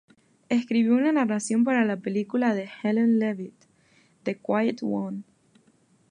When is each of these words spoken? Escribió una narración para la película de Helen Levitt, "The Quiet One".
Escribió 0.49 0.95
una 0.95 1.11
narración 1.11 1.63
para 1.63 1.85
la 1.85 1.95
película 1.95 2.55
de 2.55 2.67
Helen 2.81 3.19
Levitt, 3.19 3.53
"The 4.23 4.35
Quiet 4.35 4.79
One". 4.81 5.21